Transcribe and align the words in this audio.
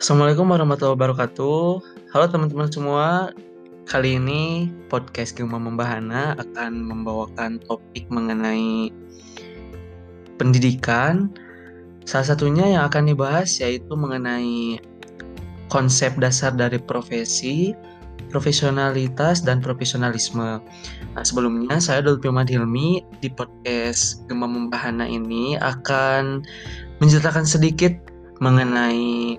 Assalamualaikum 0.00 0.48
warahmatullahi 0.48 0.96
wabarakatuh. 0.96 1.60
Halo 2.16 2.24
teman-teman 2.32 2.72
semua. 2.72 3.36
Kali 3.84 4.16
ini 4.16 4.72
podcast 4.88 5.36
Gema 5.36 5.60
Membahana 5.60 6.32
akan 6.40 6.88
membawakan 6.88 7.60
topik 7.68 8.08
mengenai 8.08 8.88
pendidikan. 10.40 11.28
Salah 12.08 12.32
satunya 12.32 12.64
yang 12.64 12.88
akan 12.88 13.12
dibahas 13.12 13.60
yaitu 13.60 13.92
mengenai 13.92 14.80
konsep 15.68 16.16
dasar 16.16 16.56
dari 16.56 16.80
profesi, 16.80 17.76
profesionalitas, 18.32 19.44
dan 19.44 19.60
profesionalisme. 19.60 20.64
Nah, 21.12 21.24
sebelumnya 21.28 21.76
saya 21.76 22.00
Dul 22.00 22.16
Firman 22.24 22.48
Hilmi 22.48 23.04
di 23.20 23.28
podcast 23.28 24.24
Gema 24.32 24.48
Membahana 24.48 25.04
ini 25.04 25.60
akan 25.60 26.40
menceritakan 27.04 27.44
sedikit 27.44 27.92
mengenai 28.40 29.36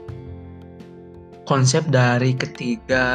konsep 1.46 1.86
dari 1.90 2.38
ketiga 2.38 3.06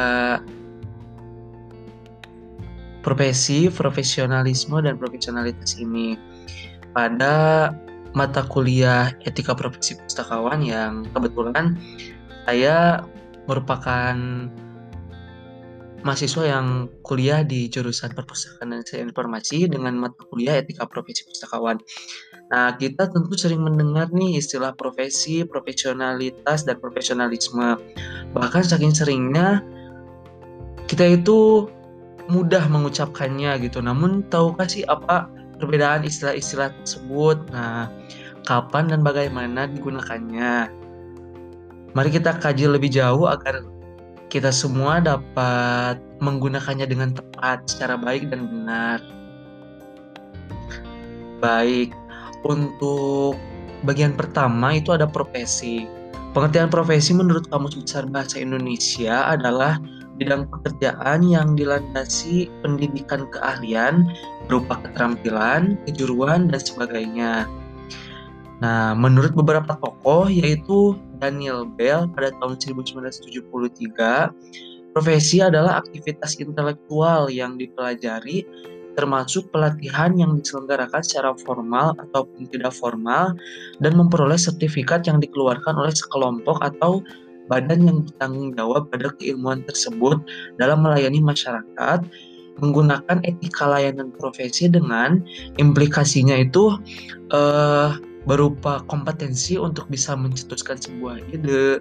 profesi, 3.05 3.71
profesionalisme, 3.71 4.83
dan 4.83 4.99
profesionalitas 4.99 5.79
ini 5.79 6.19
pada 6.91 7.71
mata 8.11 8.41
kuliah 8.49 9.13
etika 9.23 9.53
profesi 9.53 9.95
pustakawan 9.95 10.59
yang 10.65 11.05
kebetulan 11.13 11.77
saya 12.47 13.05
merupakan 13.47 14.15
mahasiswa 16.07 16.43
yang 16.47 16.87
kuliah 17.03 17.43
di 17.43 17.67
jurusan 17.67 18.15
perpustakaan 18.15 18.71
dan 18.71 18.81
sains 18.87 19.11
informasi 19.11 19.67
dengan 19.67 19.97
mata 19.99 20.23
kuliah 20.31 20.61
etika 20.61 20.87
profesi 20.87 21.27
pustakawan. 21.27 21.75
Nah, 22.47 22.79
kita 22.79 23.11
tentu 23.11 23.35
sering 23.35 23.59
mendengar 23.59 24.07
nih 24.15 24.39
istilah 24.39 24.71
profesi, 24.71 25.43
profesionalitas, 25.43 26.63
dan 26.63 26.79
profesionalisme. 26.79 27.75
Bahkan 28.35 28.63
saking 28.67 28.91
seringnya 28.91 29.63
kita 30.87 31.19
itu 31.19 31.67
mudah 32.27 32.67
mengucapkannya 32.67 33.59
gitu. 33.63 33.79
Namun 33.79 34.27
tahukah 34.27 34.67
sih 34.67 34.83
apa 34.87 35.31
perbedaan 35.59 36.03
istilah-istilah 36.03 36.71
tersebut? 36.83 37.39
Nah, 37.51 37.91
kapan 38.43 38.91
dan 38.91 39.03
bagaimana 39.03 39.67
digunakannya? 39.67 40.71
Mari 41.95 42.09
kita 42.13 42.35
kaji 42.37 42.67
lebih 42.67 42.91
jauh 42.93 43.25
agar 43.25 43.63
kita 44.27 44.51
semua 44.51 44.99
dapat 44.99 45.97
menggunakannya 46.19 46.83
dengan 46.83 47.15
tepat, 47.15 47.63
secara 47.65 47.95
baik 47.95 48.27
dan 48.27 48.45
benar. 48.51 48.99
Baik, 51.39 51.95
untuk 52.43 53.39
bagian 53.87 54.13
pertama 54.13 54.75
itu 54.75 54.91
ada 54.91 55.07
profesi. 55.07 55.87
Pengertian 56.37 56.69
profesi 56.69 57.17
menurut 57.17 57.49
Kamus 57.49 57.73
Besar 57.81 58.05
Bahasa 58.13 58.37
Indonesia 58.37 59.25
adalah 59.25 59.81
bidang 60.21 60.45
pekerjaan 60.45 61.25
yang 61.25 61.57
dilandasi 61.57 62.45
pendidikan 62.61 63.25
keahlian 63.33 64.05
berupa 64.45 64.77
keterampilan, 64.85 65.81
kejuruan, 65.89 66.45
dan 66.53 66.61
sebagainya. 66.61 67.49
Nah, 68.61 68.93
menurut 68.93 69.33
beberapa 69.33 69.81
tokoh 69.81 70.29
yaitu 70.29 70.93
Daniel 71.17 71.65
Bell 71.65 72.05
pada 72.13 72.29
tahun 72.37 72.61
1973, 72.85 74.29
profesi 74.93 75.41
adalah 75.41 75.81
aktivitas 75.81 76.37
intelektual 76.37 77.33
yang 77.33 77.57
dipelajari 77.57 78.45
termasuk 78.97 79.53
pelatihan 79.53 80.17
yang 80.17 80.41
diselenggarakan 80.41 81.05
secara 81.05 81.37
formal 81.45 81.93
ataupun 82.01 82.49
tidak 82.49 82.73
formal 82.73 83.37
dan 83.77 83.93
memperoleh 83.93 84.41
sertifikat 84.41 85.05
yang 85.05 85.21
dikeluarkan 85.21 85.77
oleh 85.77 85.93
sekelompok 85.93 86.57
atau 86.65 87.05
badan 87.47 87.85
yang 87.85 87.97
bertanggung 88.03 88.57
jawab 88.57 88.89
pada 88.89 89.13
keilmuan 89.21 89.61
tersebut 89.69 90.19
dalam 90.57 90.83
melayani 90.83 91.21
masyarakat 91.21 92.03
menggunakan 92.57 93.21
etika 93.21 93.69
layanan 93.69 94.09
profesi 94.17 94.65
dengan 94.65 95.21
implikasinya 95.61 96.41
itu 96.41 96.73
uh, 97.29 97.93
berupa 98.27 98.83
kompetensi 98.91 99.55
untuk 99.55 99.87
bisa 99.87 100.17
mencetuskan 100.17 100.75
sebuah 100.75 101.21
ide, 101.31 101.79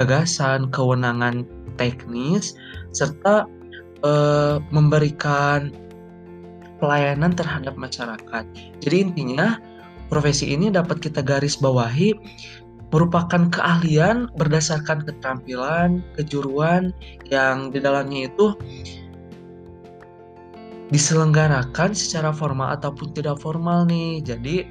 gagasan, 0.00 0.72
kewenangan 0.72 1.44
teknis, 1.76 2.56
serta 2.96 3.44
uh, 4.06 4.56
memberikan 4.72 5.74
pelayanan 6.82 7.30
terhadap 7.30 7.78
masyarakat. 7.78 8.44
Jadi 8.82 8.96
intinya 8.98 9.62
profesi 10.10 10.50
ini 10.50 10.74
dapat 10.74 10.98
kita 10.98 11.22
garis 11.22 11.54
bawahi 11.54 12.18
merupakan 12.92 13.48
keahlian 13.48 14.28
berdasarkan 14.36 15.06
keterampilan, 15.06 16.04
kejuruan 16.18 16.92
yang 17.30 17.72
di 17.72 17.80
dalamnya 17.80 18.28
itu 18.28 18.52
diselenggarakan 20.92 21.96
secara 21.96 22.34
formal 22.36 22.76
ataupun 22.76 23.16
tidak 23.16 23.40
formal 23.40 23.88
nih. 23.88 24.20
Jadi 24.20 24.68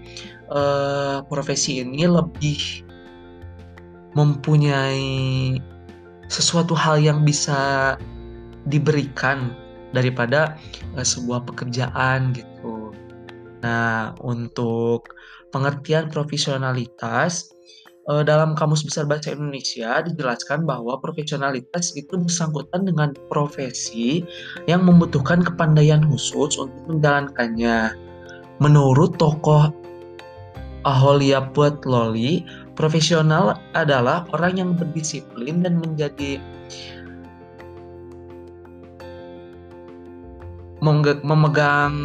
eh, 0.52 1.18
profesi 1.26 1.82
ini 1.82 2.06
lebih 2.06 2.86
mempunyai 4.14 5.58
sesuatu 6.30 6.78
hal 6.78 7.02
yang 7.02 7.26
bisa 7.26 7.96
diberikan 8.70 9.58
daripada 9.91 10.57
uh, 10.97 11.06
sebuah 11.06 11.47
pekerjaan 11.47 12.35
gitu. 12.35 12.91
Nah, 13.62 14.18
untuk 14.25 15.13
pengertian 15.53 16.09
profesionalitas 16.09 17.53
uh, 18.09 18.24
dalam 18.25 18.57
Kamus 18.57 18.81
Besar 18.81 19.06
Bahasa 19.06 19.35
Indonesia 19.35 20.02
dijelaskan 20.02 20.66
bahwa 20.66 20.97
profesionalitas 20.97 21.94
itu 21.94 22.18
bersangkutan 22.18 22.88
dengan 22.88 23.13
profesi 23.29 24.25
yang 24.66 24.88
membutuhkan 24.88 25.46
kepandaian 25.46 26.02
khusus 26.09 26.58
untuk 26.58 26.81
menjalankannya. 26.90 27.94
Menurut 28.62 29.18
tokoh 29.18 29.73
Aholia 30.81 31.46
Loli, 31.85 32.41
profesional 32.73 33.53
adalah 33.78 34.25
orang 34.34 34.58
yang 34.58 34.69
berdisiplin 34.73 35.62
dan 35.62 35.78
menjadi 35.78 36.41
memegang 40.81 41.96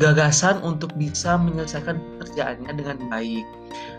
gagasan 0.00 0.56
untuk 0.64 0.92
bisa 0.96 1.36
menyelesaikan 1.36 2.00
pekerjaannya 2.16 2.72
dengan 2.72 2.96
baik. 3.12 3.44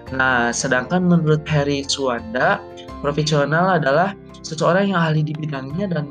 Nah, 0.10 0.50
sedangkan 0.50 1.06
menurut 1.06 1.46
Harry 1.46 1.86
Suwanda, 1.86 2.58
profesional 3.06 3.78
adalah 3.78 4.18
seseorang 4.42 4.92
yang 4.92 5.00
ahli 5.00 5.22
di 5.22 5.38
bidangnya 5.38 5.94
dan 5.94 6.10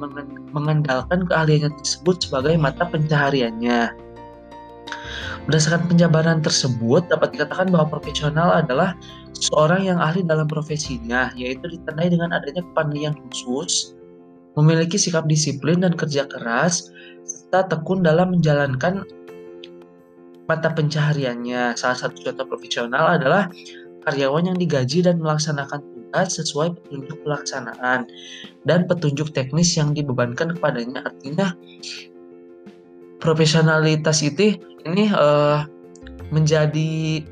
mengandalkan 0.55 1.27
keahliannya 1.27 1.75
tersebut 1.83 2.23
sebagai 2.23 2.55
mata 2.55 2.87
pencahariannya. 2.87 3.91
Berdasarkan 5.51 5.91
penjabaran 5.91 6.39
tersebut, 6.39 7.11
dapat 7.11 7.35
dikatakan 7.35 7.75
bahwa 7.75 7.99
profesional 7.99 8.63
adalah 8.63 8.95
seseorang 9.35 9.91
yang 9.91 9.99
ahli 9.99 10.23
dalam 10.23 10.47
profesinya, 10.47 11.35
yaitu 11.35 11.67
ditandai 11.67 12.15
dengan 12.15 12.31
adanya 12.31 12.63
kepandaian 12.63 13.15
khusus, 13.27 13.99
memiliki 14.59 14.99
sikap 14.99 15.27
disiplin 15.31 15.83
dan 15.83 15.95
kerja 15.95 16.27
keras, 16.27 16.91
serta 17.23 17.71
tekun 17.71 18.03
dalam 18.03 18.35
menjalankan 18.35 19.07
mata 20.51 20.71
pencahariannya. 20.75 21.79
Salah 21.79 21.99
satu 21.99 22.19
contoh 22.27 22.47
profesional 22.47 23.19
adalah 23.21 23.47
karyawan 24.07 24.51
yang 24.55 24.59
digaji 24.59 25.07
dan 25.07 25.23
melaksanakan 25.23 25.79
tugas 26.11 26.35
sesuai 26.43 26.75
petunjuk 26.75 27.23
pelaksanaan 27.23 28.11
dan 28.67 28.91
petunjuk 28.91 29.31
teknis 29.31 29.79
yang 29.79 29.95
dibebankan 29.95 30.59
kepadanya. 30.59 31.07
Artinya 31.07 31.55
profesionalitas 33.23 34.27
itu 34.27 34.59
ini 34.83 35.13
uh, 35.15 35.63
menjadi 36.35 37.23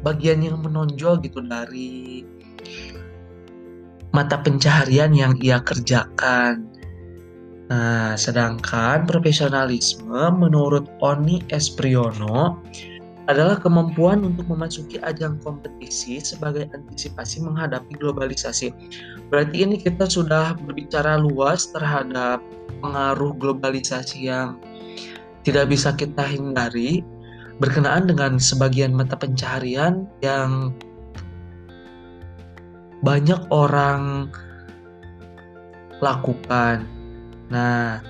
bagian 0.00 0.40
yang 0.40 0.64
menonjol 0.64 1.20
gitu 1.20 1.44
dari 1.44 2.24
mata 4.10 4.38
pencaharian 4.42 5.14
yang 5.14 5.34
ia 5.38 5.62
kerjakan. 5.62 6.66
Nah, 7.70 8.18
sedangkan 8.18 9.06
profesionalisme 9.06 10.34
menurut 10.34 10.90
Oni 10.98 11.38
Espriono 11.54 12.58
adalah 13.30 13.62
kemampuan 13.62 14.26
untuk 14.26 14.50
memasuki 14.50 14.98
ajang 15.06 15.38
kompetisi 15.46 16.18
sebagai 16.18 16.66
antisipasi 16.74 17.38
menghadapi 17.46 17.94
globalisasi. 18.02 18.74
Berarti 19.30 19.62
ini 19.62 19.78
kita 19.78 20.10
sudah 20.10 20.58
berbicara 20.58 21.14
luas 21.14 21.70
terhadap 21.70 22.42
pengaruh 22.82 23.30
globalisasi 23.38 24.26
yang 24.26 24.58
tidak 25.46 25.70
bisa 25.70 25.94
kita 25.94 26.26
hindari 26.26 27.06
berkenaan 27.62 28.10
dengan 28.10 28.40
sebagian 28.42 28.90
mata 28.90 29.14
pencaharian 29.14 30.10
yang 30.26 30.74
banyak 33.00 33.40
orang 33.52 34.28
lakukan. 36.00 36.84
Nah, 37.50 38.00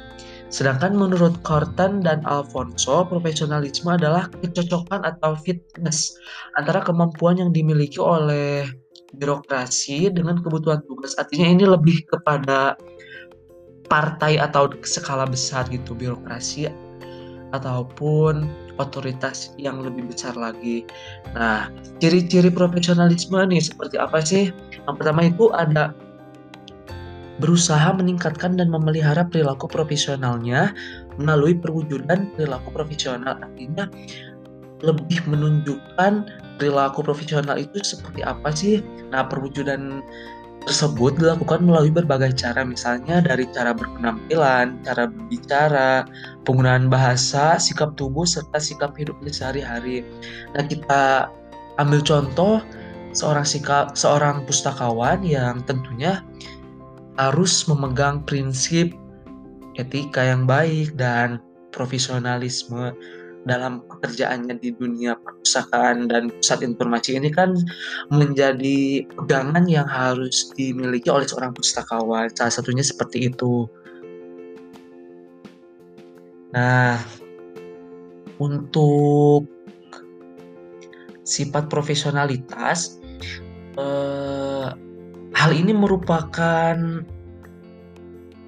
Sedangkan 0.51 0.99
menurut 0.99 1.39
Corton 1.47 2.03
dan 2.03 2.27
Alfonso, 2.27 3.07
profesionalisme 3.07 3.87
adalah 3.87 4.27
kecocokan 4.43 5.07
atau 5.07 5.39
fitness 5.39 6.19
antara 6.59 6.83
kemampuan 6.83 7.39
yang 7.39 7.55
dimiliki 7.55 8.03
oleh 8.03 8.67
birokrasi 9.15 10.11
dengan 10.11 10.43
kebutuhan 10.43 10.83
tugas. 10.91 11.15
Artinya 11.23 11.55
ini 11.55 11.65
lebih 11.71 12.03
kepada 12.11 12.75
partai 13.87 14.43
atau 14.43 14.75
skala 14.83 15.23
besar 15.31 15.71
gitu, 15.71 15.95
birokrasi 15.95 16.67
ataupun 17.51 18.49
otoritas 18.81 19.53
yang 19.61 19.83
lebih 19.85 20.09
besar 20.09 20.35
lagi. 20.39 20.87
Nah, 21.37 21.69
ciri-ciri 22.01 22.49
profesionalisme 22.49 23.37
nih 23.37 23.61
seperti 23.61 23.97
apa 24.01 24.19
sih? 24.25 24.55
Yang 24.89 24.97
pertama 24.97 25.21
itu 25.29 25.53
ada 25.53 25.93
berusaha 27.41 27.97
meningkatkan 27.97 28.61
dan 28.61 28.69
memelihara 28.69 29.25
perilaku 29.25 29.65
profesionalnya 29.65 30.77
melalui 31.17 31.57
perwujudan 31.57 32.33
perilaku 32.37 32.69
profesional. 32.73 33.41
Artinya 33.41 33.89
lebih 34.81 35.21
menunjukkan 35.29 36.29
perilaku 36.57 37.05
profesional 37.05 37.57
itu 37.57 37.81
seperti 37.81 38.21
apa 38.25 38.49
sih? 38.53 38.85
Nah, 39.13 39.25
perwujudan 39.29 40.05
tersebut 40.69 41.17
dilakukan 41.17 41.65
melalui 41.65 41.89
berbagai 41.89 42.37
cara, 42.37 42.61
misalnya 42.63 43.25
dari 43.25 43.49
cara 43.49 43.73
berpenampilan, 43.73 44.77
cara 44.85 45.09
berbicara, 45.09 46.05
penggunaan 46.45 46.93
bahasa, 46.93 47.57
sikap 47.57 47.97
tubuh, 47.97 48.29
serta 48.29 48.61
sikap 48.61 48.93
hidupnya 48.97 49.33
sehari-hari. 49.33 50.05
Nah, 50.53 50.65
kita 50.65 51.33
ambil 51.81 52.05
contoh 52.05 52.61
seorang 53.17 53.43
sikap 53.43 53.97
seorang 53.97 54.45
pustakawan 54.45 55.25
yang 55.25 55.65
tentunya 55.67 56.23
harus 57.19 57.67
memegang 57.67 58.23
prinsip 58.29 58.95
etika 59.81 60.23
yang 60.23 60.45
baik 60.45 60.95
dan 60.95 61.41
profesionalisme 61.73 62.93
dalam 63.49 63.81
pekerjaannya 63.89 64.61
di 64.61 64.77
dunia 64.77 65.17
perpustakaan 65.17 66.13
dan 66.13 66.29
pusat 66.29 66.61
informasi 66.61 67.17
ini 67.17 67.33
kan 67.33 67.57
menjadi 68.13 69.05
pegangan 69.17 69.65
yang 69.65 69.89
harus 69.89 70.53
dimiliki 70.53 71.09
oleh 71.09 71.25
seorang 71.25 71.57
pustakawan. 71.57 72.29
Salah 72.37 72.53
satunya 72.53 72.85
seperti 72.85 73.33
itu. 73.33 73.65
Nah, 76.53 76.99
untuk 78.43 79.47
sifat 81.25 81.71
profesionalitas 81.71 82.99
eh, 83.79 84.69
Hal 85.41 85.57
ini 85.57 85.73
merupakan 85.73 86.77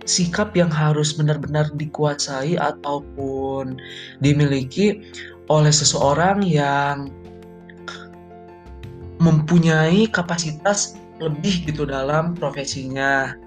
sikap 0.04 0.54
yang 0.58 0.70
harus 0.70 1.14
benar-benar 1.14 1.70
dikuasai 1.74 2.58
ataupun 2.58 3.78
dimiliki 4.18 5.02
oleh 5.50 5.70
seseorang 5.70 6.42
yang 6.42 7.10
mempunyai 9.22 10.10
kapasitas 10.10 10.98
lebih 11.22 11.62
gitu 11.70 11.86
dalam 11.86 12.34
profesinya. 12.34 13.38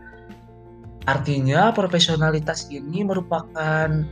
Artinya 1.05 1.69
profesionalitas 1.75 2.71
ini 2.71 3.05
merupakan 3.05 4.07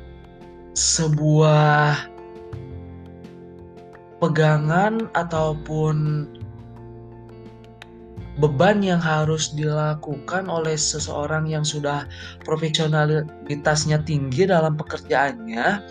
sebuah 0.76 2.12
pegangan 4.22 5.10
ataupun 5.16 6.28
beban 8.42 8.82
yang 8.82 8.98
harus 8.98 9.54
dilakukan 9.54 10.50
oleh 10.50 10.74
seseorang 10.74 11.46
yang 11.46 11.62
sudah 11.62 12.10
profesionalitasnya 12.42 14.02
tinggi 14.02 14.50
dalam 14.50 14.74
pekerjaannya 14.74 15.86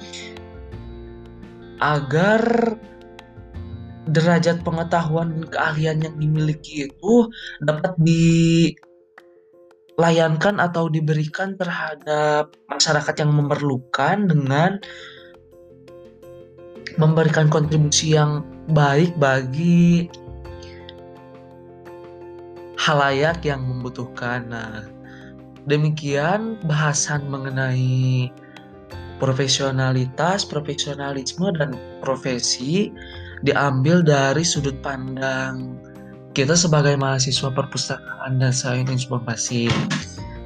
agar 1.79 2.43
derajat 4.11 4.67
pengetahuan 4.67 5.31
dan 5.31 5.47
keahlian 5.47 6.03
yang 6.03 6.19
dimiliki 6.19 6.91
itu 6.91 7.31
dapat 7.63 7.95
dilayankan 9.95 10.59
atau 10.59 10.91
diberikan 10.91 11.55
terhadap 11.55 12.51
masyarakat 12.67 13.15
yang 13.23 13.31
memerlukan 13.31 14.27
dengan 14.27 14.83
memberikan 16.99 17.47
kontribusi 17.47 18.19
yang 18.19 18.43
baik 18.75 19.15
bagi 19.17 20.11
halayak 22.83 23.47
yang 23.47 23.63
membutuhkan. 23.63 24.51
Nah, 24.51 24.91
demikian 25.71 26.59
bahasan 26.67 27.31
mengenai 27.31 28.27
profesionalitas, 29.23 30.43
profesionalisme 30.43 31.55
dan 31.55 31.79
profesi 32.03 32.91
diambil 33.47 34.03
dari 34.03 34.43
sudut 34.43 34.75
pandang 34.83 35.79
kita 36.33 36.57
sebagai 36.57 36.97
mahasiswa 36.97 37.53
perpustakaan 37.53 38.41
dan 38.41 38.51
sains 38.57 38.89
informasi. 38.89 39.69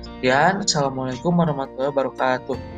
Sekian, 0.03 0.67
Assalamualaikum 0.67 1.31
warahmatullahi 1.39 1.95
wabarakatuh. 1.95 2.76